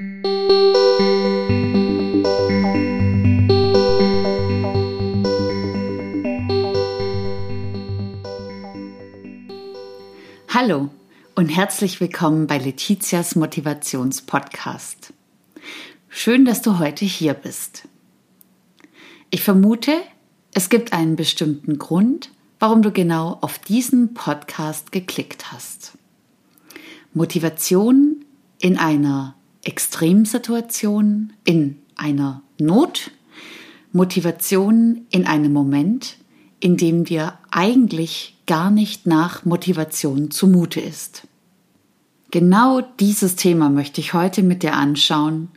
Hallo 0.00 0.10
und 11.34 11.48
herzlich 11.48 12.00
willkommen 12.00 12.46
bei 12.46 12.58
Letizias 12.58 13.34
Motivationspodcast. 13.34 15.12
Schön, 16.08 16.44
dass 16.44 16.62
du 16.62 16.78
heute 16.78 17.04
hier 17.04 17.34
bist. 17.34 17.88
Ich 19.30 19.42
vermute, 19.42 20.00
es 20.54 20.68
gibt 20.68 20.92
einen 20.92 21.16
bestimmten 21.16 21.76
Grund, 21.78 22.30
warum 22.60 22.82
du 22.82 22.92
genau 22.92 23.38
auf 23.40 23.58
diesen 23.58 24.14
Podcast 24.14 24.92
geklickt 24.92 25.50
hast. 25.50 25.98
Motivation 27.12 28.24
in 28.60 28.78
einer 28.78 29.34
Extremsituation, 29.68 31.34
in 31.44 31.76
einer 31.94 32.42
Not, 32.58 33.10
Motivation 33.92 35.06
in 35.10 35.26
einem 35.26 35.52
Moment, 35.52 36.16
in 36.58 36.78
dem 36.78 37.04
dir 37.04 37.38
eigentlich 37.50 38.38
gar 38.46 38.70
nicht 38.70 39.06
nach 39.06 39.44
Motivation 39.44 40.30
zumute 40.30 40.80
ist. 40.80 41.26
Genau 42.30 42.80
dieses 42.80 43.36
Thema 43.36 43.68
möchte 43.68 44.00
ich 44.00 44.14
heute 44.14 44.42
mit 44.42 44.62
dir 44.62 44.72
anschauen. 44.72 45.48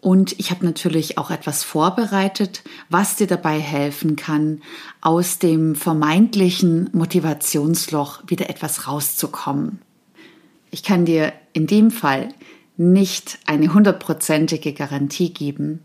Und 0.00 0.40
ich 0.40 0.50
habe 0.50 0.64
natürlich 0.64 1.18
auch 1.18 1.30
etwas 1.30 1.64
vorbereitet, 1.64 2.62
was 2.88 3.16
dir 3.16 3.26
dabei 3.26 3.60
helfen 3.60 4.16
kann, 4.16 4.62
aus 5.02 5.38
dem 5.38 5.74
vermeintlichen 5.74 6.88
Motivationsloch 6.94 8.22
wieder 8.26 8.48
etwas 8.48 8.88
rauszukommen. 8.88 9.80
Ich 10.70 10.82
kann 10.82 11.04
dir 11.04 11.34
in 11.52 11.66
dem 11.66 11.90
Fall 11.90 12.30
nicht 12.82 13.38
eine 13.46 13.72
hundertprozentige 13.72 14.72
Garantie 14.72 15.32
geben, 15.32 15.80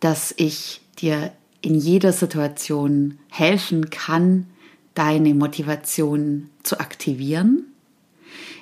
dass 0.00 0.32
ich 0.36 0.80
dir 0.98 1.32
in 1.60 1.74
jeder 1.74 2.12
Situation 2.12 3.18
helfen 3.28 3.90
kann, 3.90 4.46
deine 4.94 5.34
Motivation 5.34 6.50
zu 6.62 6.80
aktivieren. 6.80 7.64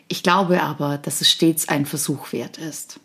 Ich 0.09 0.23
glaube 0.23 0.63
aber, 0.63 0.99
dass 0.99 1.21
es 1.21 1.31
stets 1.31 1.69
ein 1.69 1.87
Versuch 1.87 2.33
wert 2.33 2.59
ist. 2.59 3.01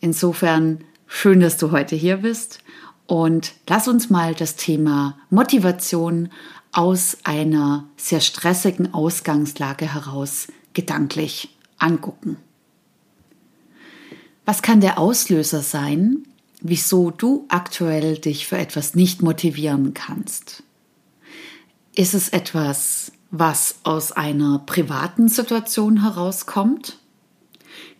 Insofern 0.00 0.84
schön, 1.06 1.40
dass 1.40 1.56
du 1.56 1.70
heute 1.70 1.96
hier 1.96 2.18
bist 2.18 2.60
und 3.06 3.52
lass 3.68 3.88
uns 3.88 4.10
mal 4.10 4.34
das 4.34 4.56
Thema 4.56 5.18
Motivation 5.30 6.30
aus 6.72 7.18
einer 7.24 7.86
sehr 7.96 8.20
stressigen 8.20 8.94
Ausgangslage 8.94 9.92
heraus 9.92 10.48
gedanklich 10.72 11.50
angucken. 11.78 12.38
Was 14.44 14.62
kann 14.62 14.80
der 14.80 14.98
Auslöser 14.98 15.62
sein, 15.62 16.24
wieso 16.60 17.10
du 17.10 17.46
aktuell 17.48 18.18
dich 18.18 18.46
für 18.46 18.58
etwas 18.58 18.94
nicht 18.94 19.22
motivieren 19.22 19.94
kannst? 19.94 20.62
Ist 21.94 22.14
es 22.14 22.28
etwas, 22.30 23.12
was 23.30 23.76
aus 23.84 24.12
einer 24.12 24.60
privaten 24.60 25.28
Situation 25.28 26.02
herauskommt? 26.02 26.98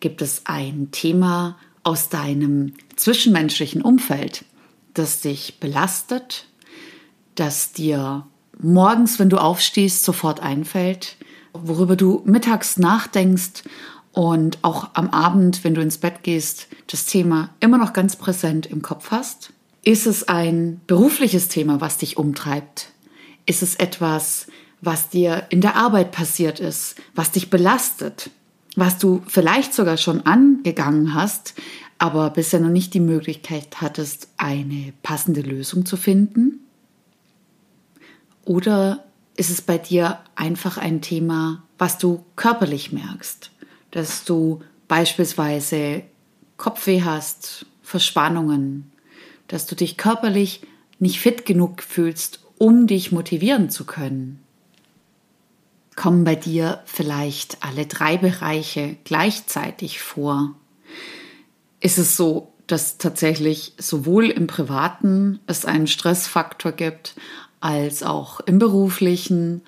Gibt 0.01 0.21
es 0.21 0.43
ein 0.45 0.91
Thema 0.91 1.57
aus 1.84 2.09
deinem 2.09 2.75
zwischenmenschlichen 2.97 3.83
Umfeld, 3.83 4.45
das 4.95 5.21
dich 5.21 5.59
belastet, 5.61 6.47
das 7.34 7.73
dir 7.73 8.27
morgens, 8.59 9.19
wenn 9.19 9.31
du 9.31 9.39
aufstehst, 9.39 10.05
sofort 10.05 10.41
einfällt, 10.41 11.17
worüber 11.53 11.97
du 11.97 12.23
mittags 12.25 12.79
nachdenkst 12.79 13.65
und 14.13 14.59
auch 14.63 14.91
am 14.95 15.11
Abend, 15.11 15.65
wenn 15.65 15.75
du 15.75 15.81
ins 15.81 15.99
Bett 15.99 16.23
gehst, 16.23 16.69
das 16.87 17.07
Thema 17.07 17.51
immer 17.61 17.79
noch 17.79 17.93
ganz 17.93 18.17
präsent 18.17 18.67
im 18.67 18.83
Kopf 18.83 19.11
hast? 19.11 19.53
Ist 19.83 20.07
es 20.07 20.29
ein 20.29 20.81
berufliches 20.87 21.49
Thema, 21.49 21.81
was 21.81 21.99
dich 21.99 22.17
umtreibt? 22.17 22.91
Ist 23.47 23.62
es 23.62 23.75
etwas, 23.77 24.47
was 24.81 25.09
dir 25.09 25.47
in 25.49 25.61
der 25.61 25.77
Arbeit 25.77 26.12
passiert 26.12 26.61
ist, 26.61 26.97
was 27.15 27.31
dich 27.31 27.51
belastet, 27.51 28.31
was 28.77 28.99
du 28.99 29.22
vielleicht 29.27 29.75
sogar 29.75 29.97
schon 29.97 30.27
angegangen 30.27 31.15
hast, 31.15 31.55
aber 31.99 32.31
bisher 32.31 32.61
noch 32.61 32.69
nicht 32.69 32.95
die 32.95 33.01
Möglichkeit 33.01 33.81
hattest, 33.81 34.28
eine 34.37 34.93
passende 35.03 35.41
Lösung 35.41 35.87
zu 35.87 35.97
finden? 35.97 36.61
Oder 38.45 39.05
ist 39.37 39.51
es 39.51 39.62
bei 39.62 39.78
dir 39.78 40.19
einfach 40.34 40.78
ein 40.78 41.01
Thema, 41.01 41.62
was 41.78 41.99
du 41.99 42.25
körperlich 42.34 42.93
merkst? 42.93 43.52
Dass 43.92 44.25
du 44.25 44.60
beispielsweise 44.88 46.03
Kopfweh 46.56 47.03
hast, 47.03 47.66
Verspannungen, 47.82 48.91
dass 49.48 49.66
du 49.66 49.76
dich 49.76 49.97
körperlich 49.97 50.62
nicht 50.98 51.20
fit 51.20 51.47
genug 51.47 51.82
fühlst, 51.82 52.41
um 52.58 52.86
dich 52.86 53.12
motivieren 53.12 53.70
zu 53.70 53.84
können. 53.84 54.41
Kommen 55.94 56.25
bei 56.25 56.34
dir 56.34 56.80
vielleicht 56.84 57.58
alle 57.62 57.86
drei 57.86 58.16
Bereiche 58.16 58.97
gleichzeitig 59.04 60.00
vor? 60.00 60.54
Ist 61.80 61.98
es 61.98 62.16
so, 62.16 62.53
dass 62.66 62.97
tatsächlich 62.97 63.74
sowohl 63.76 64.30
im 64.30 64.47
privaten 64.47 65.41
es 65.47 65.64
einen 65.64 65.86
Stressfaktor 65.86 66.72
gibt, 66.72 67.14
als 67.60 68.03
auch 68.03 68.41
im 68.41 68.59
beruflichen 68.59 69.62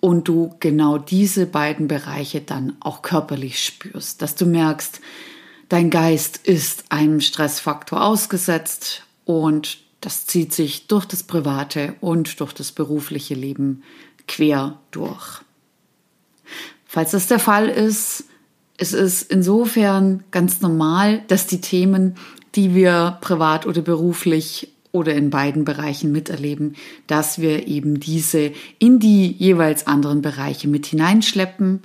und 0.00 0.28
du 0.28 0.54
genau 0.60 0.98
diese 0.98 1.46
beiden 1.46 1.86
Bereiche 1.86 2.40
dann 2.40 2.76
auch 2.80 3.02
körperlich 3.02 3.62
spürst, 3.62 4.22
dass 4.22 4.34
du 4.34 4.46
merkst, 4.46 5.00
dein 5.68 5.90
Geist 5.90 6.38
ist 6.38 6.84
einem 6.88 7.20
Stressfaktor 7.20 8.02
ausgesetzt 8.02 9.04
und 9.24 9.78
das 10.00 10.26
zieht 10.26 10.54
sich 10.54 10.86
durch 10.86 11.04
das 11.04 11.22
private 11.22 11.94
und 12.00 12.40
durch 12.40 12.54
das 12.54 12.72
berufliche 12.72 13.34
Leben 13.34 13.82
quer 14.26 14.78
durch. 14.90 15.42
Falls 16.86 17.12
das 17.12 17.26
der 17.26 17.38
Fall 17.38 17.68
ist, 17.68 18.24
es 18.78 18.94
ist 18.94 19.30
insofern 19.30 20.24
ganz 20.30 20.62
normal, 20.62 21.22
dass 21.28 21.46
die 21.46 21.60
Themen, 21.60 22.16
die 22.54 22.74
wir 22.74 23.18
privat 23.20 23.66
oder 23.66 23.82
beruflich 23.82 24.72
oder 24.92 25.14
in 25.14 25.30
beiden 25.30 25.64
Bereichen 25.64 26.12
miterleben, 26.12 26.76
dass 27.06 27.38
wir 27.38 27.68
eben 27.68 28.00
diese 28.00 28.52
in 28.78 28.98
die 28.98 29.30
jeweils 29.30 29.86
anderen 29.86 30.22
Bereiche 30.22 30.68
mit 30.68 30.86
hineinschleppen. 30.86 31.82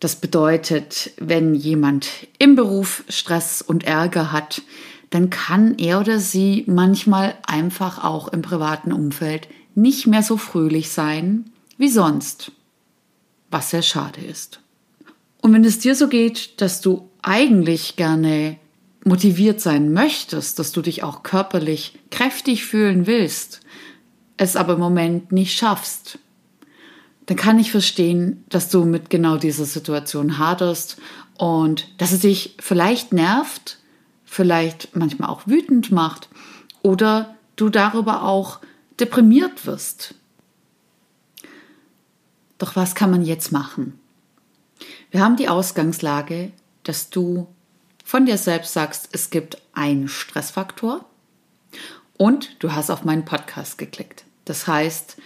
Das 0.00 0.16
bedeutet, 0.16 1.10
wenn 1.18 1.54
jemand 1.54 2.08
im 2.38 2.54
Beruf 2.54 3.04
Stress 3.08 3.62
und 3.62 3.84
Ärger 3.84 4.30
hat, 4.30 4.62
dann 5.10 5.30
kann 5.30 5.76
er 5.78 6.00
oder 6.00 6.20
sie 6.20 6.64
manchmal 6.66 7.34
einfach 7.46 8.04
auch 8.04 8.28
im 8.28 8.42
privaten 8.42 8.92
Umfeld 8.92 9.48
nicht 9.74 10.06
mehr 10.06 10.22
so 10.22 10.36
fröhlich 10.36 10.90
sein 10.90 11.50
wie 11.78 11.88
sonst, 11.88 12.52
was 13.50 13.70
sehr 13.70 13.82
schade 13.82 14.20
ist. 14.20 14.60
Und 15.40 15.52
wenn 15.52 15.64
es 15.64 15.78
dir 15.78 15.94
so 15.94 16.08
geht, 16.08 16.60
dass 16.60 16.80
du 16.80 17.08
eigentlich 17.22 17.96
gerne 17.96 18.56
motiviert 19.08 19.60
sein 19.60 19.92
möchtest, 19.92 20.58
dass 20.58 20.72
du 20.72 20.82
dich 20.82 21.02
auch 21.02 21.22
körperlich 21.22 21.98
kräftig 22.10 22.64
fühlen 22.64 23.06
willst, 23.06 23.60
es 24.36 24.54
aber 24.54 24.74
im 24.74 24.80
Moment 24.80 25.32
nicht 25.32 25.56
schaffst, 25.56 26.18
dann 27.26 27.36
kann 27.36 27.58
ich 27.58 27.70
verstehen, 27.70 28.44
dass 28.48 28.70
du 28.70 28.84
mit 28.84 29.10
genau 29.10 29.36
dieser 29.36 29.64
Situation 29.64 30.38
haderst 30.38 30.98
und 31.36 31.88
dass 31.98 32.12
es 32.12 32.20
dich 32.20 32.54
vielleicht 32.58 33.12
nervt, 33.12 33.78
vielleicht 34.24 34.96
manchmal 34.96 35.28
auch 35.28 35.46
wütend 35.46 35.90
macht 35.90 36.28
oder 36.82 37.36
du 37.56 37.68
darüber 37.68 38.22
auch 38.22 38.60
deprimiert 39.00 39.66
wirst. 39.66 40.14
Doch 42.58 42.76
was 42.76 42.94
kann 42.94 43.10
man 43.10 43.24
jetzt 43.24 43.52
machen? 43.52 43.98
Wir 45.10 45.22
haben 45.22 45.36
die 45.36 45.48
Ausgangslage, 45.48 46.52
dass 46.82 47.10
du 47.10 47.46
von 48.08 48.24
dir 48.24 48.38
selbst 48.38 48.72
sagst, 48.72 49.10
es 49.12 49.28
gibt 49.28 49.60
einen 49.74 50.08
Stressfaktor 50.08 51.04
und 52.16 52.56
du 52.58 52.72
hast 52.72 52.88
auf 52.88 53.04
meinen 53.04 53.26
Podcast 53.26 53.76
geklickt. 53.76 54.24
Das 54.46 54.66
heißt, 54.66 55.18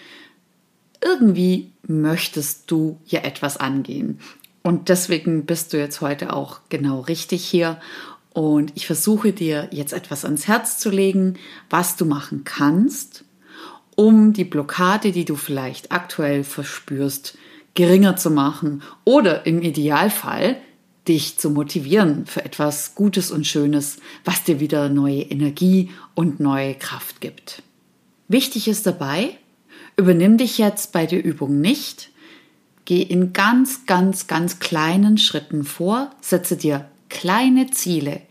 irgendwie 1.00 1.70
möchtest 1.87 2.73
du 2.73 2.99
ja 3.06 3.20
etwas 3.20 3.56
angehen. 3.56 4.19
Und 4.64 4.88
deswegen 4.88 5.46
bist 5.46 5.73
du 5.73 5.79
jetzt 5.79 6.00
heute 6.00 6.32
auch 6.32 6.58
genau 6.70 6.99
richtig 6.99 7.44
hier. 7.44 7.81
Und 8.32 8.73
ich 8.75 8.88
versuche 8.88 9.32
dir 9.32 9.69
jetzt 9.70 9.93
etwas 9.93 10.25
ans 10.25 10.49
Herz 10.49 10.78
zu 10.78 10.90
legen, 10.90 11.38
was 11.70 11.94
du 11.94 12.05
machen 12.05 12.43
kannst, 12.43 13.23
um 13.94 14.32
die 14.32 14.44
Blockade, 14.44 15.12
die 15.12 15.25
du 15.25 15.37
vielleicht 15.37 15.93
aktuell 15.93 16.43
verspürst, 16.43 17.38
geringer 17.75 18.17
zu 18.17 18.32
machen 18.32 18.82
oder 19.05 19.46
im 19.46 19.62
Idealfall 19.62 20.56
dich 21.08 21.38
zu 21.38 21.50
motivieren 21.50 22.26
für 22.26 22.44
etwas 22.44 22.94
Gutes 22.94 23.31
und 23.31 23.46
Schönes, 23.46 23.99
was 24.25 24.44
dir 24.44 24.60
wieder 24.60 24.88
neue 24.88 25.22
Energie 25.22 25.90
und 26.14 26.40
neue 26.40 26.75
Kraft 26.75 27.20
gibt. 27.20 27.62
Wichtig 28.28 28.69
ist 28.69 28.87
dabei, 28.87 29.37
übernimm 29.96 30.38
dich 30.38 30.58
jetzt 30.58 30.93
bei 30.93 31.06
der 31.06 31.25
Übung 31.25 31.60
nicht, 31.60 32.10
geh 32.84 33.02
in 33.02 33.32
ganz, 33.32 33.87
ganz, 33.87 34.26
ganz 34.26 34.58
kleinen 34.58 35.19
Schritten 35.19 35.64
vor, 35.64 36.10
setze 36.20 36.56
dir 36.56 36.87
kleine 37.08 37.70
Ziele. 37.70 38.22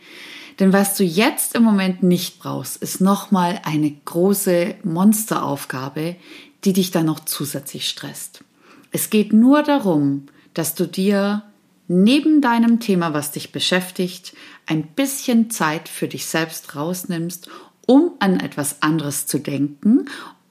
Denn 0.60 0.74
was 0.74 0.96
du 0.96 1.04
jetzt 1.04 1.56
im 1.56 1.64
Moment 1.64 2.04
nicht 2.04 2.40
brauchst, 2.40 2.78
ist 2.78 3.02
nochmal 3.02 3.60
eine 3.64 3.92
große 3.92 4.76
Monsteraufgabe, 4.84 6.16
die 6.64 6.74
dich 6.74 6.92
dann 6.92 7.06
noch 7.06 7.22
zusätzlich 7.22 7.88
stresst. 7.88 8.44
Es 8.92 9.10
geht 9.10 9.34
nur 9.34 9.64
darum, 9.64 10.28
dass 10.54 10.76
du 10.76 10.86
dir 10.86 11.44
neben 11.92 12.40
deinem 12.40 12.80
Thema, 12.80 13.14
was 13.14 13.32
dich 13.32 13.52
beschäftigt, 13.52 14.34
ein 14.66 14.88
bisschen 14.88 15.52
Zeit 15.52 15.90
für 15.90 16.08
dich 16.08 16.26
selbst 16.26 16.76
rausnimmst, 16.76 17.50
um 17.86 18.14
an 18.20 18.40
etwas 18.40 18.82
anderes 18.82 19.28
zu 19.28 19.40
denken 19.40 20.06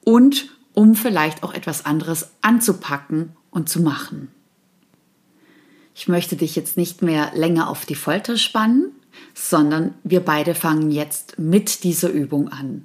und 0.04 0.50
um 0.74 0.94
vielleicht 0.94 1.42
auch 1.42 1.54
etwas 1.54 1.86
anderes 1.86 2.30
anzupacken 2.42 3.34
und 3.50 3.70
zu 3.70 3.80
machen. 3.80 4.28
Ich 5.94 6.08
möchte 6.08 6.36
dich 6.36 6.56
jetzt 6.56 6.76
nicht 6.76 7.00
mehr 7.00 7.32
länger 7.34 7.70
auf 7.70 7.86
die 7.86 7.94
Folter 7.94 8.36
spannen, 8.36 8.92
sondern 9.32 9.94
wir 10.04 10.20
beide 10.20 10.54
fangen 10.54 10.90
jetzt 10.90 11.38
mit 11.38 11.84
dieser 11.84 12.10
Übung 12.10 12.50
an. 12.50 12.84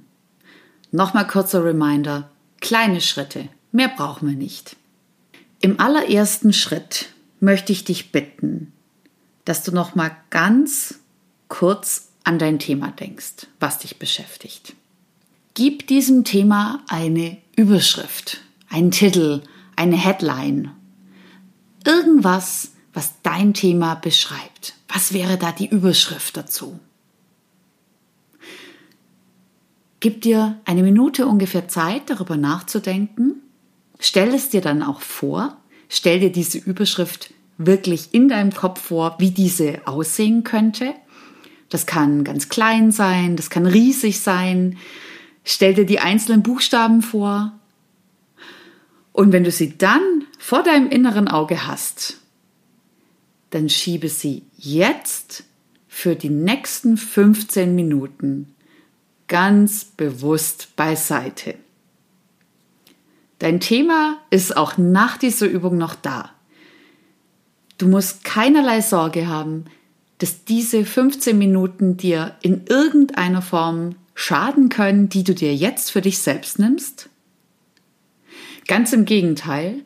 Nochmal 0.91 1.27
kurzer 1.27 1.63
Reminder, 1.63 2.29
kleine 2.61 3.01
Schritte, 3.01 3.49
mehr 3.73 3.89
brauchen 3.89 4.29
wir 4.29 4.37
nicht. 4.37 4.77
Im 5.59 5.79
allerersten 5.81 6.53
Schritt 6.53 7.09
möchte 7.45 7.71
ich 7.71 7.85
dich 7.85 8.11
bitten, 8.11 8.73
dass 9.45 9.63
du 9.63 9.71
nochmal 9.71 10.11
ganz 10.29 10.99
kurz 11.47 12.09
an 12.25 12.39
dein 12.39 12.59
Thema 12.59 12.91
denkst, 12.91 13.47
was 13.59 13.79
dich 13.79 13.99
beschäftigt. 13.99 14.75
Gib 15.53 15.87
diesem 15.87 16.25
Thema 16.25 16.83
eine 16.89 17.37
Überschrift, 17.55 18.41
einen 18.67 18.91
Titel, 18.91 19.41
eine 19.77 19.95
Headline. 19.95 20.71
Irgendwas, 21.85 22.71
was 22.93 23.13
dein 23.23 23.53
Thema 23.53 23.95
beschreibt. 23.95 24.73
Was 24.89 25.13
wäre 25.13 25.37
da 25.37 25.51
die 25.51 25.67
Überschrift 25.67 26.35
dazu? 26.35 26.79
Gib 29.99 30.21
dir 30.21 30.59
eine 30.65 30.83
Minute 30.83 31.25
ungefähr 31.25 31.67
Zeit, 31.67 32.09
darüber 32.09 32.37
nachzudenken. 32.37 33.41
Stell 33.99 34.33
es 34.33 34.49
dir 34.49 34.61
dann 34.61 34.83
auch 34.83 35.01
vor. 35.01 35.57
Stell 35.89 36.19
dir 36.19 36.31
diese 36.31 36.57
Überschrift 36.57 37.33
wirklich 37.57 38.13
in 38.13 38.27
deinem 38.27 38.53
Kopf 38.53 38.81
vor, 38.81 39.15
wie 39.19 39.31
diese 39.31 39.81
aussehen 39.85 40.43
könnte. 40.43 40.93
Das 41.69 41.85
kann 41.85 42.23
ganz 42.23 42.49
klein 42.49 42.91
sein, 42.91 43.35
das 43.35 43.49
kann 43.49 43.65
riesig 43.65 44.19
sein. 44.19 44.77
Stell 45.43 45.73
dir 45.73 45.85
die 45.85 45.99
einzelnen 45.99 46.43
Buchstaben 46.43 47.01
vor. 47.01 47.53
Und 49.13 49.31
wenn 49.31 49.43
du 49.43 49.51
sie 49.51 49.77
dann 49.77 50.25
vor 50.39 50.63
deinem 50.63 50.89
inneren 50.89 51.27
Auge 51.27 51.67
hast, 51.67 52.17
dann 53.51 53.69
schiebe 53.69 54.09
sie 54.09 54.43
jetzt 54.57 55.45
für 55.87 56.15
die 56.15 56.29
nächsten 56.29 56.97
15 56.97 57.73
Minuten 57.73 58.53
ganz 59.27 59.85
bewusst 59.85 60.75
beiseite. 60.75 61.55
Dein 63.45 63.59
Thema 63.59 64.17
ist 64.31 64.57
auch 64.57 64.79
nach 64.79 65.19
dieser 65.19 65.45
Übung 65.45 65.77
noch 65.77 65.93
da. 65.93 66.31
Du 67.77 67.87
musst 67.87 68.23
keinerlei 68.23 68.81
Sorge 68.81 69.27
haben, 69.27 69.65
dass 70.17 70.45
diese 70.45 70.83
15 70.83 71.37
Minuten 71.37 71.95
dir 71.95 72.35
in 72.41 72.65
irgendeiner 72.65 73.43
Form 73.43 73.97
schaden 74.15 74.69
können, 74.69 75.09
die 75.09 75.23
du 75.23 75.35
dir 75.35 75.53
jetzt 75.53 75.91
für 75.91 76.01
dich 76.01 76.17
selbst 76.17 76.57
nimmst. 76.57 77.07
Ganz 78.65 78.93
im 78.93 79.05
Gegenteil, 79.05 79.85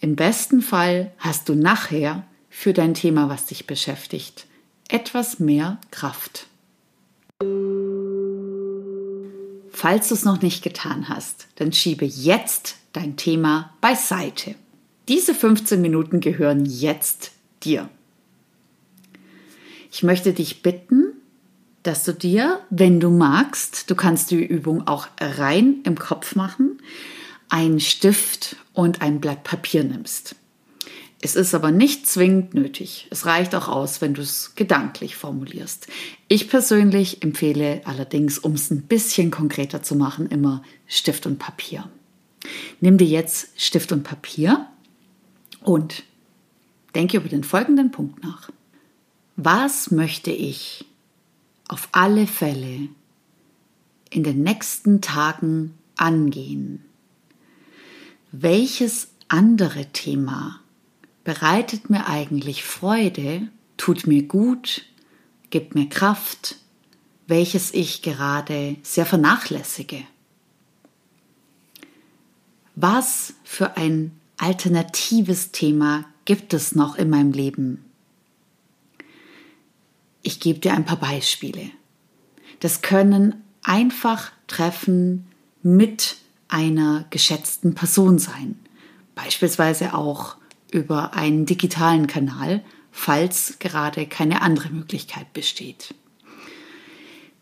im 0.00 0.16
besten 0.16 0.62
Fall 0.62 1.12
hast 1.18 1.50
du 1.50 1.54
nachher 1.54 2.24
für 2.48 2.72
dein 2.72 2.94
Thema, 2.94 3.28
was 3.28 3.44
dich 3.44 3.66
beschäftigt. 3.66 4.46
Etwas 4.88 5.38
mehr 5.38 5.78
Kraft. 5.90 6.46
Falls 9.82 10.10
du 10.10 10.14
es 10.14 10.24
noch 10.24 10.40
nicht 10.40 10.62
getan 10.62 11.08
hast, 11.08 11.48
dann 11.56 11.72
schiebe 11.72 12.04
jetzt 12.04 12.76
dein 12.92 13.16
Thema 13.16 13.74
beiseite. 13.80 14.54
Diese 15.08 15.34
15 15.34 15.80
Minuten 15.82 16.20
gehören 16.20 16.64
jetzt 16.64 17.32
dir. 17.64 17.88
Ich 19.90 20.04
möchte 20.04 20.34
dich 20.34 20.62
bitten, 20.62 21.14
dass 21.82 22.04
du 22.04 22.14
dir, 22.14 22.60
wenn 22.70 23.00
du 23.00 23.10
magst, 23.10 23.90
du 23.90 23.96
kannst 23.96 24.30
die 24.30 24.44
Übung 24.44 24.86
auch 24.86 25.08
rein 25.20 25.80
im 25.82 25.98
Kopf 25.98 26.36
machen, 26.36 26.80
einen 27.48 27.80
Stift 27.80 28.54
und 28.74 29.02
ein 29.02 29.20
Blatt 29.20 29.42
Papier 29.42 29.82
nimmst. 29.82 30.36
Es 31.24 31.36
ist 31.36 31.54
aber 31.54 31.70
nicht 31.70 32.08
zwingend 32.08 32.52
nötig. 32.52 33.06
Es 33.10 33.26
reicht 33.26 33.54
auch 33.54 33.68
aus, 33.68 34.00
wenn 34.00 34.12
du 34.12 34.20
es 34.22 34.56
gedanklich 34.56 35.14
formulierst. 35.14 35.86
Ich 36.26 36.50
persönlich 36.50 37.22
empfehle 37.22 37.80
allerdings, 37.84 38.40
um 38.40 38.54
es 38.54 38.72
ein 38.72 38.82
bisschen 38.82 39.30
konkreter 39.30 39.84
zu 39.84 39.94
machen, 39.94 40.26
immer 40.26 40.64
Stift 40.88 41.24
und 41.26 41.38
Papier. 41.38 41.88
Nimm 42.80 42.98
dir 42.98 43.06
jetzt 43.06 43.50
Stift 43.56 43.92
und 43.92 44.02
Papier 44.02 44.66
und 45.60 46.02
denke 46.96 47.18
über 47.18 47.28
den 47.28 47.44
folgenden 47.44 47.92
Punkt 47.92 48.20
nach. 48.24 48.50
Was 49.36 49.92
möchte 49.92 50.32
ich 50.32 50.84
auf 51.68 51.88
alle 51.92 52.26
Fälle 52.26 52.88
in 54.10 54.24
den 54.24 54.42
nächsten 54.42 55.00
Tagen 55.00 55.74
angehen? 55.94 56.84
Welches 58.32 59.12
andere 59.28 59.86
Thema 59.92 60.61
bereitet 61.24 61.90
mir 61.90 62.06
eigentlich 62.06 62.64
Freude, 62.64 63.48
tut 63.76 64.06
mir 64.06 64.22
gut, 64.22 64.84
gibt 65.50 65.74
mir 65.74 65.88
Kraft, 65.88 66.56
welches 67.26 67.72
ich 67.72 68.02
gerade 68.02 68.76
sehr 68.82 69.06
vernachlässige. 69.06 70.02
Was 72.74 73.34
für 73.44 73.76
ein 73.76 74.12
alternatives 74.38 75.52
Thema 75.52 76.04
gibt 76.24 76.54
es 76.54 76.74
noch 76.74 76.96
in 76.96 77.10
meinem 77.10 77.32
Leben? 77.32 77.84
Ich 80.22 80.40
gebe 80.40 80.58
dir 80.58 80.72
ein 80.74 80.84
paar 80.84 80.98
Beispiele. 80.98 81.70
Das 82.60 82.80
können 82.80 83.42
einfach 83.62 84.32
Treffen 84.46 85.26
mit 85.62 86.16
einer 86.48 87.06
geschätzten 87.10 87.74
Person 87.74 88.18
sein. 88.18 88.58
Beispielsweise 89.14 89.94
auch 89.94 90.36
über 90.72 91.14
einen 91.14 91.46
digitalen 91.46 92.06
Kanal, 92.06 92.62
falls 92.90 93.58
gerade 93.58 94.06
keine 94.06 94.42
andere 94.42 94.70
Möglichkeit 94.70 95.32
besteht. 95.32 95.94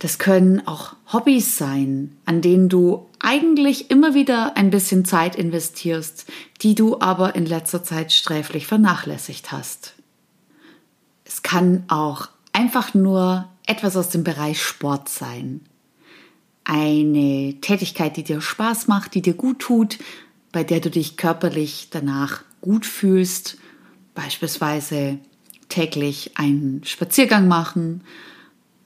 Das 0.01 0.19
können 0.19 0.67
auch 0.67 0.95
Hobbys 1.13 1.59
sein, 1.59 2.17
an 2.25 2.41
denen 2.41 2.69
du 2.69 3.07
eigentlich 3.19 3.91
immer 3.91 4.15
wieder 4.15 4.57
ein 4.57 4.71
bisschen 4.71 5.05
Zeit 5.05 5.37
investierst, 5.37 6.27
die 6.63 6.75
du 6.75 7.01
aber 7.01 7.35
in 7.35 7.45
letzter 7.45 7.85
Zeit 7.85 8.13
sträflich 8.13 8.67
vernachlässigt 8.67 9.53
hast. 9.53 9.95
Es 11.25 11.43
kann 11.43 11.85
auch 11.89 12.29
einfach 12.53 12.95
nur 12.95 13.47
etwas 13.67 13.97
aus 13.97 14.09
dem 14.09 14.25
Bereich 14.25 14.63
Sport 14.63 15.11
sein. 15.11 15.61
Eine 16.65 17.57
Tätigkeit, 17.61 18.17
die 18.17 18.25
dir 18.25 18.41
Spaß 18.41 18.89
macht, 18.89 19.15
die 19.15 19.23
dir 19.23 19.35
gut 19.35 19.59
tut, 19.59 19.99
bei 20.53 20.65
der 20.65 20.81
du 20.81 20.91
dich 20.91 21.17
körperlich 21.17 21.89
danach 21.91 22.43
gut 22.61 22.87
fühlst, 22.87 23.59
beispielsweise 24.15 25.19
täglich 25.69 26.37
einen 26.37 26.85
Spaziergang 26.85 27.49
machen, 27.49 28.03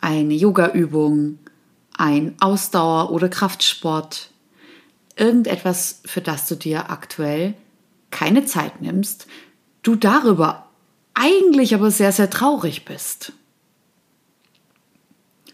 eine 0.00 0.34
Yogaübung, 0.34 1.38
ein 1.96 2.34
Ausdauer- 2.40 3.10
oder 3.10 3.28
Kraftsport, 3.28 4.30
irgendetwas, 5.16 6.02
für 6.04 6.20
das 6.20 6.46
du 6.46 6.56
dir 6.56 6.90
aktuell 6.90 7.54
keine 8.10 8.44
Zeit 8.44 8.80
nimmst, 8.80 9.26
du 9.82 9.96
darüber 9.96 10.68
eigentlich 11.14 11.74
aber 11.74 11.90
sehr, 11.90 12.12
sehr 12.12 12.30
traurig 12.30 12.84
bist. 12.84 13.32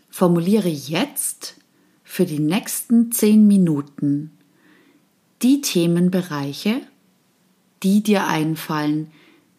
Formuliere 0.09 0.69
jetzt 0.69 1.57
für 2.03 2.27
die 2.27 2.41
nächsten 2.41 3.13
zehn 3.13 3.47
Minuten 3.47 4.37
die 5.43 5.61
Themenbereiche, 5.61 6.83
die 7.83 8.03
dir 8.03 8.27
einfallen, 8.27 9.11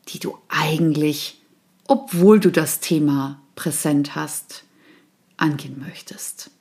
die 0.09 0.19
du 0.19 0.37
eigentlich, 0.49 1.41
obwohl 1.87 2.39
du 2.39 2.51
das 2.51 2.79
Thema 2.79 3.41
präsent 3.55 4.15
hast, 4.15 4.63
angehen 5.37 5.79
möchtest. 5.79 6.51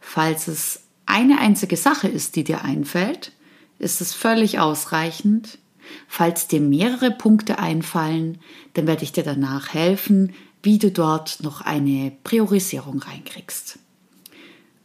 Falls 0.00 0.48
es 0.48 0.80
eine 1.06 1.38
einzige 1.38 1.76
Sache 1.76 2.08
ist, 2.08 2.36
die 2.36 2.44
dir 2.44 2.62
einfällt, 2.62 3.32
ist 3.78 4.00
es 4.00 4.14
völlig 4.14 4.60
ausreichend. 4.60 5.58
Falls 6.06 6.46
dir 6.46 6.60
mehrere 6.60 7.10
Punkte 7.10 7.58
einfallen, 7.58 8.38
dann 8.74 8.86
werde 8.86 9.02
ich 9.02 9.12
dir 9.12 9.24
danach 9.24 9.74
helfen, 9.74 10.32
wie 10.62 10.78
du 10.78 10.92
dort 10.92 11.42
noch 11.42 11.60
eine 11.60 12.12
Priorisierung 12.22 13.00
reinkriegst. 13.00 13.80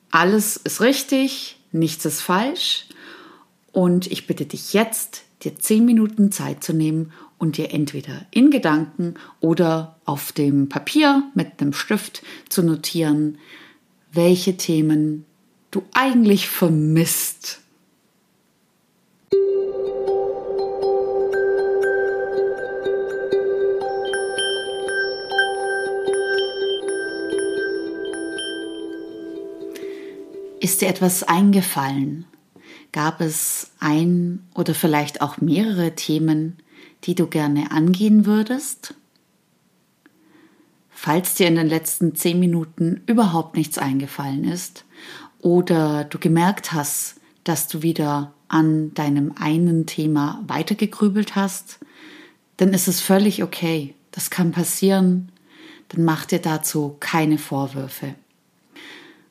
Alles 0.09 0.57
ist 0.57 0.81
richtig, 0.81 1.59
nichts 1.71 2.05
ist 2.05 2.21
falsch 2.21 2.86
und 3.77 4.07
ich 4.07 4.25
bitte 4.25 4.47
dich 4.47 4.73
jetzt, 4.73 5.21
dir 5.43 5.55
zehn 5.59 5.85
Minuten 5.85 6.31
Zeit 6.31 6.63
zu 6.63 6.73
nehmen, 6.73 7.13
und 7.37 7.57
dir 7.57 7.71
entweder 7.71 8.25
in 8.31 8.49
Gedanken 8.49 9.13
oder 9.39 9.99
auf 10.05 10.31
dem 10.31 10.67
Papier 10.67 11.21
mit 11.35 11.61
einem 11.61 11.73
Stift 11.73 12.23
zu 12.49 12.63
notieren, 12.63 13.37
welche 14.11 14.57
Themen 14.57 15.25
du 15.69 15.83
eigentlich 15.93 16.49
vermisst. 16.49 17.61
Ist 30.59 30.81
dir 30.81 30.87
etwas 30.87 31.21
eingefallen? 31.21 32.25
Gab 32.91 33.21
es 33.21 33.71
ein 33.79 34.47
oder 34.53 34.73
vielleicht 34.73 35.21
auch 35.21 35.37
mehrere 35.39 35.95
Themen, 35.95 36.57
die 37.03 37.15
du 37.15 37.27
gerne 37.27 37.71
angehen 37.71 38.25
würdest? 38.25 38.95
Falls 40.89 41.35
dir 41.35 41.47
in 41.47 41.55
den 41.55 41.67
letzten 41.67 42.15
zehn 42.15 42.39
Minuten 42.39 43.01
überhaupt 43.05 43.55
nichts 43.55 43.77
eingefallen 43.77 44.43
ist 44.43 44.83
oder 45.39 46.03
du 46.05 46.17
gemerkt 46.17 46.73
hast, 46.73 47.17
dass 47.43 47.67
du 47.67 47.83
wieder 47.83 48.33
an 48.47 48.93
deinem 48.93 49.33
einen 49.37 49.85
Thema 49.85 50.43
weitergegrübelt 50.47 51.35
hast, 51.35 51.79
dann 52.57 52.73
ist 52.73 52.87
es 52.87 52.99
völlig 52.99 53.43
okay. 53.43 53.93
Das 54.11 54.29
kann 54.29 54.51
passieren. 54.51 55.31
Dann 55.89 56.03
mach 56.03 56.25
dir 56.25 56.39
dazu 56.39 56.97
keine 56.99 57.37
Vorwürfe. 57.37 58.15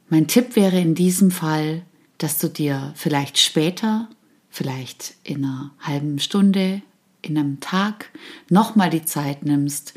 Mein 0.08 0.28
Tipp 0.28 0.54
wäre 0.54 0.78
in 0.78 0.94
diesem 0.94 1.30
Fall, 1.30 1.82
dass 2.18 2.38
du 2.38 2.48
dir 2.48 2.92
vielleicht 2.94 3.38
später, 3.38 4.08
vielleicht 4.48 5.14
in 5.22 5.44
einer 5.44 5.70
halben 5.80 6.18
Stunde, 6.18 6.82
in 7.22 7.36
einem 7.36 7.60
Tag 7.60 8.10
nochmal 8.48 8.90
die 8.90 9.04
Zeit 9.04 9.44
nimmst, 9.44 9.94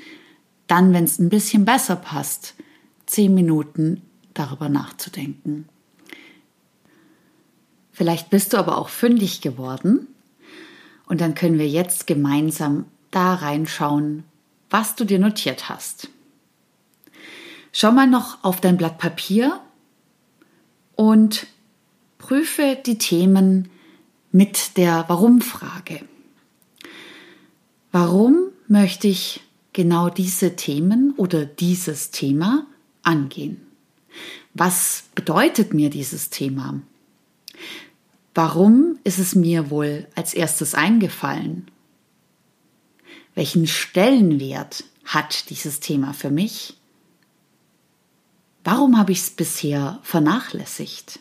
dann, 0.68 0.94
wenn 0.94 1.04
es 1.04 1.20
ein 1.20 1.30
bisschen 1.30 1.66
besser 1.66 1.96
passt, 1.96 2.56
zehn 3.06 3.34
Minuten 3.34 4.02
darüber 4.34 4.70
nachzudenken. 4.70 5.68
Vielleicht 7.92 8.30
bist 8.30 8.54
du 8.54 8.58
aber 8.58 8.78
auch 8.78 8.90
fündig 8.90 9.42
geworden 9.42 10.08
und 11.08 11.22
dann 11.22 11.36
können 11.36 11.60
wir 11.60 11.68
jetzt 11.68 12.08
gemeinsam 12.08 12.86
da 13.12 13.34
reinschauen, 13.34 14.24
was 14.70 14.96
du 14.96 15.04
dir 15.04 15.20
notiert 15.20 15.70
hast. 15.70 16.10
Schau 17.72 17.92
mal 17.92 18.08
noch 18.08 18.44
auf 18.44 18.62
dein 18.62 18.78
Blatt 18.78 18.98
Papier 18.98 19.60
und 20.96 21.48
prüfe 22.20 22.78
die 22.86 23.00
Themen 23.00 23.70
mit 24.32 24.78
der 24.78 25.06
Warum-Frage. 25.08 26.02
Warum 27.92 28.52
möchte 28.68 29.08
ich 29.08 29.42
genau 29.74 30.10
diese 30.10 30.56
Themen 30.56 31.14
oder 31.18 31.48
dieses 31.48 32.12
Thema 32.12 32.68
angehen? 33.02 33.62
Was 34.54 35.06
bedeutet 35.16 35.74
mir 35.74 35.90
dieses 35.90 36.30
Thema? 36.30 36.80
Warum 38.36 39.00
ist 39.04 39.18
es 39.18 39.34
mir 39.34 39.72
wohl 39.72 40.08
als 40.14 40.36
erstes 40.36 40.76
eingefallen? 40.76 41.72
Welchen 43.34 43.66
Stellenwert 43.66 44.84
hat 45.06 45.50
dieses 45.50 45.80
Thema 45.80 46.14
für 46.14 46.30
mich? 46.30 46.76
Warum 48.64 48.98
habe 48.98 49.14
ich 49.14 49.20
es 49.20 49.30
bisher 49.32 50.00
vernachlässigt? 50.04 51.20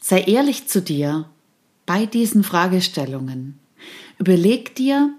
Sei 0.00 0.22
ehrlich 0.22 0.66
zu 0.66 0.80
dir 0.80 1.28
bei 1.84 2.06
diesen 2.06 2.42
Fragestellungen. 2.42 3.58
Überleg 4.18 4.74
dir 4.74 5.14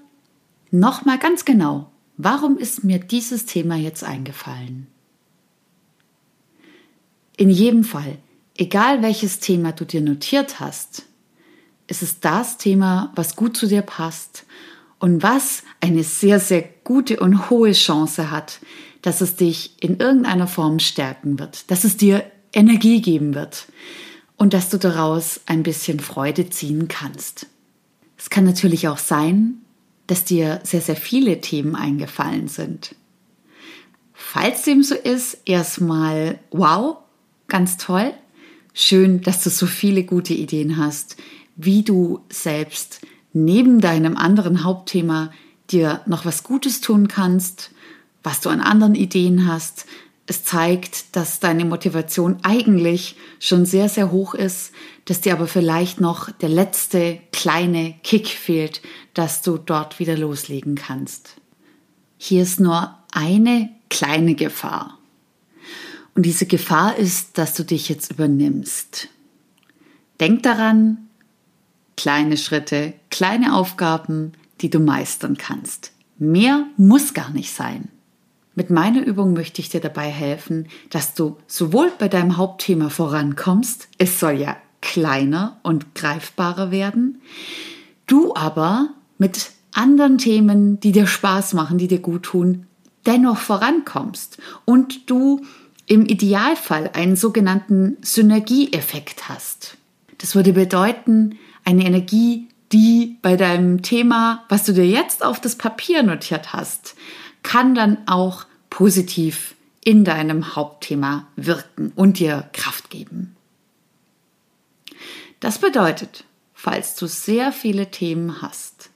nochmal 0.71 1.19
ganz 1.19 1.45
genau, 1.45 1.91
warum 2.17 2.57
ist 2.57 2.83
mir 2.83 3.00
dieses 3.00 3.45
Thema 3.45 3.75
jetzt 3.75 4.03
eingefallen? 4.03 4.88
In 7.38 7.50
jedem 7.50 7.83
Fall, 7.83 8.17
egal 8.57 9.01
welches 9.01 9.39
Thema 9.39 9.71
du 9.71 9.85
dir 9.85 10.01
notiert 10.01 10.59
hast, 10.59 11.03
ist 11.88 12.01
es 12.01 12.19
das 12.19 12.57
Thema, 12.57 13.11
was 13.15 13.35
gut 13.35 13.57
zu 13.57 13.67
dir 13.67 13.81
passt 13.81 14.45
und 14.97 15.21
was 15.21 15.63
eine 15.79 16.03
sehr, 16.03 16.39
sehr 16.39 16.63
gute 16.83 17.19
und 17.19 17.50
hohe 17.50 17.73
Chance 17.73 18.31
hat, 18.31 18.59
dass 19.01 19.21
es 19.21 19.35
dich 19.35 19.75
in 19.79 19.97
irgendeiner 19.97 20.47
Form 20.47 20.79
stärken 20.79 21.38
wird, 21.38 21.69
dass 21.69 21.83
es 21.83 21.97
dir 21.97 22.23
Energie 22.53 23.01
geben 23.01 23.35
wird 23.35 23.67
und 24.41 24.55
dass 24.55 24.69
du 24.69 24.79
daraus 24.79 25.39
ein 25.45 25.62
bisschen 25.62 26.00
Freude 26.00 26.50
ziehen 26.50 26.88
kannst. 26.88 27.45
Es 28.17 28.31
kann 28.31 28.43
natürlich 28.43 28.88
auch 28.88 28.98
sein, 28.98 29.62
dass 30.07 30.24
dir 30.24 30.62
sehr, 30.63 30.81
sehr 30.81 30.95
viele 30.95 31.41
Themen 31.41 31.75
eingefallen 31.75 32.48
sind. 32.48 32.95
Falls 34.15 34.63
dem 34.63 34.81
so 34.81 34.95
ist, 34.95 35.38
erstmal 35.45 36.39
wow, 36.50 36.98
ganz 37.50 37.77
toll. 37.77 38.15
Schön, 38.74 39.21
dass 39.21 39.43
du 39.43 39.51
so 39.51 39.67
viele 39.67 40.05
gute 40.05 40.33
Ideen 40.33 40.77
hast, 40.77 41.17
wie 41.55 41.83
du 41.83 42.21
selbst 42.31 43.01
neben 43.33 43.79
deinem 43.79 44.17
anderen 44.17 44.63
Hauptthema 44.63 45.31
dir 45.69 46.01
noch 46.07 46.25
was 46.25 46.41
Gutes 46.41 46.81
tun 46.81 47.07
kannst 47.07 47.69
was 48.24 48.41
du 48.41 48.50
an 48.50 48.62
anderen 48.62 48.95
Ideen 48.95 49.48
hast. 49.48 49.86
Es 50.31 50.45
zeigt, 50.45 51.17
dass 51.17 51.41
deine 51.41 51.65
Motivation 51.65 52.38
eigentlich 52.41 53.17
schon 53.41 53.65
sehr, 53.65 53.89
sehr 53.89 54.11
hoch 54.11 54.33
ist, 54.33 54.71
dass 55.03 55.19
dir 55.19 55.33
aber 55.33 55.45
vielleicht 55.45 56.00
noch 56.00 56.31
der 56.31 56.47
letzte 56.47 57.19
kleine 57.33 57.95
Kick 58.01 58.29
fehlt, 58.29 58.81
dass 59.13 59.41
du 59.41 59.57
dort 59.57 60.00
wieder 60.00 60.15
loslegen 60.17 60.75
kannst. 60.75 61.35
Hier 62.17 62.43
ist 62.43 62.61
nur 62.61 62.97
eine 63.11 63.71
kleine 63.89 64.35
Gefahr. 64.35 65.00
Und 66.15 66.25
diese 66.25 66.45
Gefahr 66.45 66.95
ist, 66.95 67.38
dass 67.38 67.53
du 67.53 67.65
dich 67.65 67.89
jetzt 67.89 68.09
übernimmst. 68.09 69.09
Denk 70.21 70.43
daran, 70.43 71.09
kleine 71.97 72.38
Schritte, 72.38 72.93
kleine 73.09 73.53
Aufgaben, 73.53 74.31
die 74.61 74.69
du 74.69 74.79
meistern 74.79 75.35
kannst. 75.35 75.91
Mehr 76.17 76.67
muss 76.77 77.13
gar 77.13 77.31
nicht 77.31 77.53
sein. 77.53 77.89
Mit 78.53 78.70
meiner 78.70 79.05
Übung 79.05 79.34
möchte 79.34 79.62
ich 79.62 79.70
dir 79.70 79.79
dabei 79.79 80.10
helfen, 80.10 80.67
dass 80.89 81.13
du 81.13 81.38
sowohl 81.48 81.91
bei 81.98 82.10
deinem 82.10 82.38
Hauptthema 82.38 82.89
vorankommst, 82.89 83.88
es 83.98 84.20
soll 84.20 84.34
ja 84.34 84.58
kleiner 84.81 85.60
und 85.63 85.96
greifbarer 85.96 86.72
werden, 86.72 87.22
du 88.08 88.36
aber 88.36 88.89
mit 89.17 89.51
anderen 89.74 90.17
Themen, 90.17 90.79
die 90.79 90.91
dir 90.91 91.08
Spaß 91.08 91.53
machen, 91.53 91.77
die 91.77 91.88
dir 91.88 92.00
gut 92.00 92.24
tun, 92.24 92.65
dennoch 93.05 93.38
vorankommst 93.38 94.38
und 94.65 95.10
du 95.10 95.41
im 95.86 96.05
Idealfall 96.05 96.89
einen 96.93 97.15
sogenannten 97.15 97.98
Synergieeffekt 98.01 99.29
hast. 99.29 99.77
Das 100.17 100.36
würde 100.36 100.53
bedeuten, 100.53 101.38
eine 101.63 101.86
Energie, 101.86 102.48
die 102.72 103.17
bei 103.22 103.36
deinem 103.36 103.81
Thema, 103.81 104.43
was 104.50 104.63
du 104.63 104.74
dir 104.74 104.88
jetzt 104.88 105.24
auf 105.24 105.39
das 105.39 105.55
Papier 105.55 106.03
notiert 106.03 106.53
hast, 106.53 106.96
kann 107.43 107.75
dann 107.75 107.98
auch 108.07 108.45
positiv 108.69 109.55
in 109.83 110.03
deinem 110.03 110.55
Hauptthema 110.55 111.27
wirken 111.36 111.91
und 111.95 112.19
dir 112.19 112.50
Kraft 112.53 112.89
geben. 112.89 113.36
Das 115.39 115.57
bedeutet, 115.57 116.24
falls 116.53 116.95
du 116.95 117.07
sehr 117.07 117.51
viele 117.51 117.89
Themen 117.89 118.41
hast, 118.41 118.91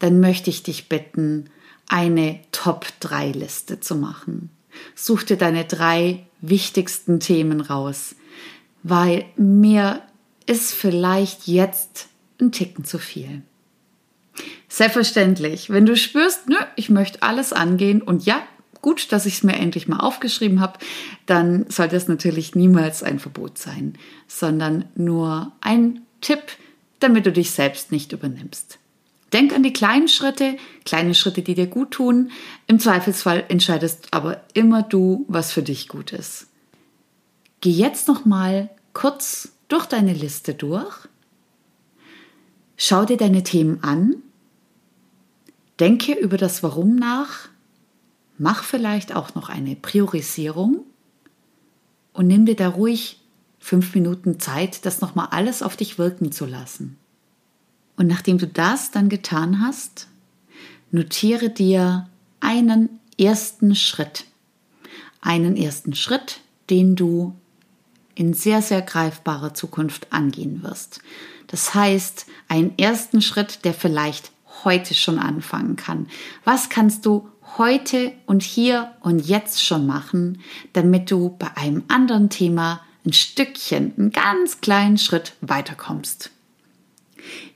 dann 0.00 0.20
möchte 0.20 0.50
ich 0.50 0.64
dich 0.64 0.88
bitten, 0.88 1.48
eine 1.88 2.40
Top-3-Liste 2.50 3.78
zu 3.78 3.94
machen. 3.94 4.50
Such 4.96 5.22
dir 5.22 5.36
deine 5.36 5.64
drei 5.64 6.26
wichtigsten 6.40 7.20
Themen 7.20 7.60
raus, 7.60 8.16
weil 8.82 9.26
mir 9.36 10.02
ist 10.46 10.74
vielleicht 10.74 11.46
jetzt 11.46 12.08
ein 12.40 12.50
Ticken 12.50 12.84
zu 12.84 12.98
viel. 12.98 13.42
Selbstverständlich, 14.68 15.70
wenn 15.70 15.86
du 15.86 15.96
spürst, 15.96 16.48
nö, 16.48 16.56
ich 16.76 16.90
möchte 16.90 17.22
alles 17.22 17.52
angehen 17.52 18.02
und 18.02 18.24
ja, 18.24 18.42
gut, 18.82 19.12
dass 19.12 19.24
ich 19.24 19.34
es 19.34 19.42
mir 19.42 19.54
endlich 19.54 19.88
mal 19.88 20.00
aufgeschrieben 20.00 20.60
habe, 20.60 20.78
dann 21.26 21.64
soll 21.70 21.88
das 21.88 22.06
natürlich 22.06 22.54
niemals 22.54 23.02
ein 23.02 23.18
Verbot 23.18 23.56
sein, 23.56 23.96
sondern 24.28 24.84
nur 24.94 25.52
ein 25.60 26.02
Tipp, 26.20 26.42
damit 27.00 27.24
du 27.24 27.32
dich 27.32 27.52
selbst 27.52 27.92
nicht 27.92 28.12
übernimmst. 28.12 28.78
Denk 29.32 29.54
an 29.54 29.62
die 29.62 29.72
kleinen 29.72 30.08
Schritte, 30.08 30.56
kleine 30.84 31.14
Schritte, 31.14 31.42
die 31.42 31.54
dir 31.54 31.66
gut 31.66 31.92
tun. 31.92 32.30
Im 32.66 32.78
Zweifelsfall 32.78 33.44
entscheidest 33.48 34.08
aber 34.12 34.42
immer 34.52 34.82
du, 34.82 35.24
was 35.28 35.50
für 35.50 35.62
dich 35.62 35.88
gut 35.88 36.12
ist. 36.12 36.46
Geh 37.60 37.70
jetzt 37.70 38.06
noch 38.06 38.26
mal 38.26 38.70
kurz 38.92 39.52
durch 39.68 39.86
deine 39.86 40.12
Liste 40.12 40.54
durch. 40.54 40.94
Schau 42.76 43.06
dir 43.06 43.16
deine 43.16 43.42
Themen 43.42 43.82
an 43.82 44.16
Denke 45.80 46.12
über 46.12 46.36
das 46.36 46.62
Warum 46.62 46.96
nach, 46.96 47.48
mach 48.38 48.62
vielleicht 48.62 49.14
auch 49.14 49.34
noch 49.34 49.48
eine 49.48 49.76
Priorisierung 49.76 50.84
und 52.12 52.26
nimm 52.26 52.46
dir 52.46 52.56
da 52.56 52.68
ruhig 52.68 53.20
fünf 53.58 53.94
Minuten 53.94 54.38
Zeit, 54.38 54.84
das 54.84 55.00
nochmal 55.00 55.28
alles 55.30 55.62
auf 55.62 55.76
dich 55.76 55.98
wirken 55.98 56.32
zu 56.32 56.46
lassen. 56.46 56.96
Und 57.96 58.06
nachdem 58.06 58.38
du 58.38 58.46
das 58.46 58.90
dann 58.90 59.08
getan 59.08 59.60
hast, 59.60 60.08
notiere 60.90 61.50
dir 61.50 62.08
einen 62.40 63.00
ersten 63.18 63.74
Schritt. 63.74 64.26
Einen 65.20 65.56
ersten 65.56 65.94
Schritt, 65.94 66.40
den 66.70 66.96
du 66.96 67.34
in 68.14 68.34
sehr, 68.34 68.62
sehr 68.62 68.82
greifbarer 68.82 69.54
Zukunft 69.54 70.12
angehen 70.12 70.62
wirst. 70.62 71.00
Das 71.46 71.74
heißt, 71.74 72.26
einen 72.48 72.76
ersten 72.78 73.22
Schritt, 73.22 73.64
der 73.64 73.74
vielleicht 73.74 74.33
heute 74.64 74.94
schon 74.94 75.18
anfangen 75.18 75.76
kann. 75.76 76.06
Was 76.44 76.68
kannst 76.68 77.06
du 77.06 77.28
heute 77.58 78.12
und 78.26 78.42
hier 78.42 78.92
und 79.00 79.20
jetzt 79.20 79.64
schon 79.64 79.86
machen, 79.86 80.40
damit 80.72 81.10
du 81.10 81.36
bei 81.38 81.56
einem 81.56 81.84
anderen 81.88 82.30
Thema 82.30 82.80
ein 83.04 83.12
Stückchen, 83.12 83.92
einen 83.96 84.12
ganz 84.12 84.60
kleinen 84.60 84.98
Schritt 84.98 85.34
weiterkommst? 85.40 86.30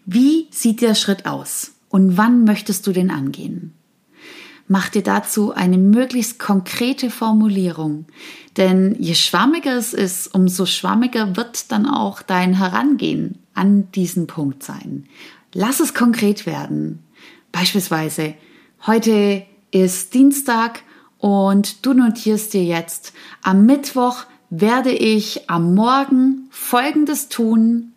Wie 0.05 0.49
sieht 0.50 0.81
der 0.81 0.95
Schritt 0.95 1.27
aus 1.27 1.73
und 1.88 2.17
wann 2.17 2.45
möchtest 2.45 2.87
du 2.87 2.93
den 2.93 3.11
angehen? 3.11 3.75
Mach 4.71 4.91
dir 4.91 5.03
dazu 5.03 5.53
eine 5.55 5.79
möglichst 5.79 6.38
konkrete 6.38 7.09
Formulierung, 7.11 8.05
denn 8.59 8.95
je 8.99 9.15
schwammiger 9.15 9.75
es 9.75 9.95
ist, 9.95 10.35
umso 10.35 10.67
schwammiger 10.67 11.37
wird 11.37 11.73
dann 11.73 11.87
auch 11.87 12.21
dein 12.21 12.53
Herangehen 12.53 13.38
an 13.55 13.91
diesen 13.93 14.27
Punkt 14.27 14.62
sein. 14.62 15.07
Lass 15.52 15.81
es 15.81 15.95
konkret 15.95 16.47
werden. 16.47 17.02
Beispielsweise, 17.52 18.35
heute 18.87 19.47
ist 19.71 20.14
Dienstag 20.14 20.83
und 21.19 21.85
du 21.87 21.95
notierst 21.95 22.52
dir 22.52 22.64
jetzt, 22.64 23.12
am 23.43 23.67
Mittwoch 23.67 24.25
werde 24.50 24.93
ich 24.93 25.49
am 25.50 25.75
Morgen 25.75 26.49
Folgendes 26.50 27.28
tun, 27.28 27.93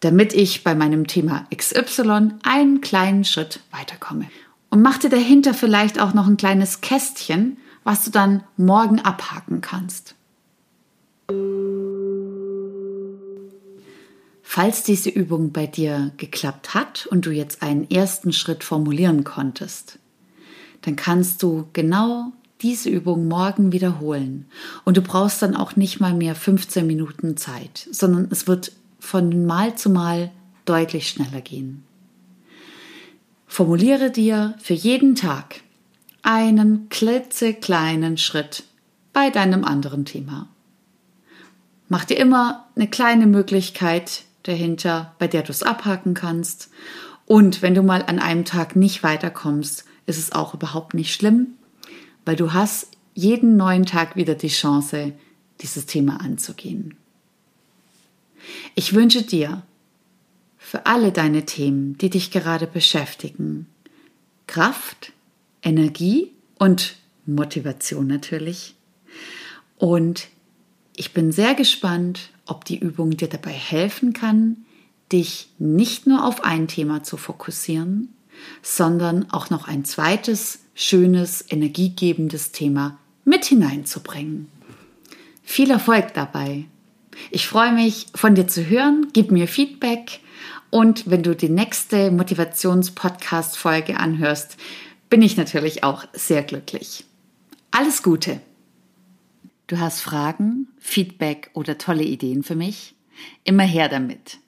damit 0.00 0.32
ich 0.32 0.64
bei 0.64 0.74
meinem 0.74 1.06
Thema 1.06 1.46
XY 1.54 2.30
einen 2.44 2.80
kleinen 2.80 3.24
Schritt 3.24 3.60
weiterkomme. 3.72 4.28
Und 4.70 4.82
mach 4.82 4.98
dir 4.98 5.10
dahinter 5.10 5.54
vielleicht 5.54 6.00
auch 6.00 6.14
noch 6.14 6.26
ein 6.26 6.36
kleines 6.36 6.80
Kästchen, 6.80 7.56
was 7.84 8.04
du 8.04 8.10
dann 8.10 8.44
morgen 8.56 9.00
abhaken 9.00 9.60
kannst. 9.60 10.14
Falls 14.50 14.82
diese 14.82 15.10
Übung 15.10 15.52
bei 15.52 15.66
dir 15.66 16.10
geklappt 16.16 16.72
hat 16.72 17.06
und 17.10 17.26
du 17.26 17.30
jetzt 17.30 17.60
einen 17.60 17.88
ersten 17.90 18.32
Schritt 18.32 18.64
formulieren 18.64 19.22
konntest, 19.22 19.98
dann 20.80 20.96
kannst 20.96 21.42
du 21.42 21.68
genau 21.74 22.32
diese 22.62 22.88
Übung 22.88 23.28
morgen 23.28 23.72
wiederholen. 23.72 24.46
Und 24.86 24.96
du 24.96 25.02
brauchst 25.02 25.42
dann 25.42 25.54
auch 25.54 25.76
nicht 25.76 26.00
mal 26.00 26.14
mehr 26.14 26.34
15 26.34 26.86
Minuten 26.86 27.36
Zeit, 27.36 27.88
sondern 27.92 28.28
es 28.30 28.46
wird 28.46 28.72
von 28.98 29.44
Mal 29.44 29.74
zu 29.76 29.90
Mal 29.90 30.30
deutlich 30.64 31.10
schneller 31.10 31.42
gehen. 31.42 31.84
Formuliere 33.46 34.10
dir 34.10 34.54
für 34.62 34.72
jeden 34.72 35.14
Tag 35.14 35.60
einen 36.22 36.88
klitzekleinen 36.88 38.16
Schritt 38.16 38.64
bei 39.12 39.28
deinem 39.28 39.66
anderen 39.66 40.06
Thema. 40.06 40.48
Mach 41.90 42.06
dir 42.06 42.16
immer 42.16 42.66
eine 42.74 42.88
kleine 42.88 43.26
Möglichkeit 43.26 44.24
dahinter, 44.42 45.14
bei 45.18 45.28
der 45.28 45.42
du 45.42 45.50
es 45.50 45.62
abhaken 45.62 46.14
kannst. 46.14 46.70
Und 47.26 47.62
wenn 47.62 47.74
du 47.74 47.82
mal 47.82 48.02
an 48.02 48.18
einem 48.18 48.44
Tag 48.44 48.76
nicht 48.76 49.02
weiterkommst, 49.02 49.84
ist 50.06 50.18
es 50.18 50.32
auch 50.32 50.54
überhaupt 50.54 50.94
nicht 50.94 51.14
schlimm, 51.14 51.48
weil 52.24 52.36
du 52.36 52.52
hast 52.52 52.88
jeden 53.14 53.56
neuen 53.56 53.84
Tag 53.84 54.16
wieder 54.16 54.34
die 54.34 54.48
Chance, 54.48 55.12
dieses 55.60 55.86
Thema 55.86 56.20
anzugehen. 56.20 56.96
Ich 58.74 58.94
wünsche 58.94 59.22
dir 59.22 59.62
für 60.56 60.86
alle 60.86 61.12
deine 61.12 61.44
Themen, 61.44 61.98
die 61.98 62.10
dich 62.10 62.30
gerade 62.30 62.66
beschäftigen, 62.66 63.66
Kraft, 64.46 65.12
Energie 65.62 66.32
und 66.58 66.96
Motivation 67.26 68.06
natürlich. 68.06 68.74
Und 69.76 70.28
ich 70.98 71.12
bin 71.12 71.30
sehr 71.30 71.54
gespannt, 71.54 72.30
ob 72.44 72.64
die 72.64 72.78
Übung 72.78 73.10
dir 73.10 73.28
dabei 73.28 73.52
helfen 73.52 74.12
kann, 74.12 74.64
dich 75.12 75.48
nicht 75.58 76.06
nur 76.08 76.24
auf 76.24 76.42
ein 76.42 76.66
Thema 76.66 77.04
zu 77.04 77.16
fokussieren, 77.16 78.12
sondern 78.62 79.30
auch 79.30 79.48
noch 79.48 79.68
ein 79.68 79.84
zweites, 79.84 80.60
schönes, 80.74 81.44
energiegebendes 81.48 82.50
Thema 82.50 82.98
mit 83.24 83.44
hineinzubringen. 83.44 84.48
Viel 85.44 85.70
Erfolg 85.70 86.14
dabei! 86.14 86.64
Ich 87.30 87.46
freue 87.46 87.72
mich, 87.72 88.06
von 88.14 88.34
dir 88.34 88.48
zu 88.48 88.68
hören. 88.68 89.08
Gib 89.12 89.30
mir 89.30 89.48
Feedback. 89.48 90.20
Und 90.70 91.10
wenn 91.10 91.22
du 91.22 91.34
die 91.34 91.48
nächste 91.48 92.10
Motivations-Podcast-Folge 92.10 93.98
anhörst, 93.98 94.56
bin 95.10 95.22
ich 95.22 95.36
natürlich 95.36 95.84
auch 95.84 96.04
sehr 96.12 96.42
glücklich. 96.42 97.04
Alles 97.70 98.02
Gute! 98.02 98.40
Du 99.68 99.78
hast 99.78 100.00
Fragen, 100.00 100.66
Feedback 100.78 101.50
oder 101.52 101.76
tolle 101.76 102.02
Ideen 102.02 102.42
für 102.42 102.56
mich? 102.56 102.96
Immer 103.44 103.64
her 103.64 103.90
damit. 103.90 104.38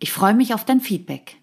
Ich 0.00 0.12
freue 0.12 0.34
mich 0.34 0.54
auf 0.54 0.64
dein 0.64 0.80
Feedback. 0.80 1.36